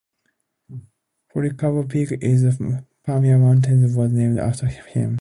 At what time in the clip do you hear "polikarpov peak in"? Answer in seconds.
1.29-2.35